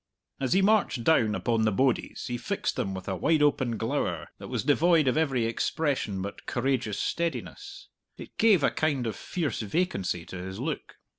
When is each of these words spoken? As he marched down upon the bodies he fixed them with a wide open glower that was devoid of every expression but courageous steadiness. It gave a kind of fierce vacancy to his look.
As 0.39 0.53
he 0.53 0.63
marched 0.63 1.03
down 1.03 1.35
upon 1.35 1.61
the 1.61 1.71
bodies 1.71 2.25
he 2.25 2.35
fixed 2.35 2.75
them 2.75 2.95
with 2.95 3.07
a 3.07 3.15
wide 3.15 3.43
open 3.43 3.77
glower 3.77 4.29
that 4.39 4.47
was 4.47 4.63
devoid 4.63 5.07
of 5.07 5.15
every 5.15 5.45
expression 5.45 6.23
but 6.23 6.47
courageous 6.47 6.97
steadiness. 6.97 7.87
It 8.17 8.35
gave 8.39 8.63
a 8.63 8.71
kind 8.71 9.05
of 9.05 9.15
fierce 9.15 9.59
vacancy 9.61 10.25
to 10.25 10.37
his 10.37 10.59
look. 10.59 10.95